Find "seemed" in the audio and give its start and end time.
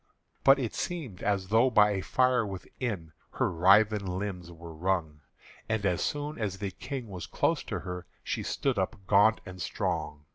0.73-1.21